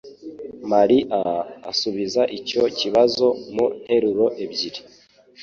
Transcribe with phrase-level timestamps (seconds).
[0.71, 1.19] María
[1.71, 4.81] asubiza icyo kibazo mu nteruro ebyiri